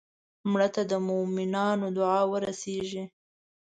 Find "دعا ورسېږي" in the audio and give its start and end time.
1.97-3.03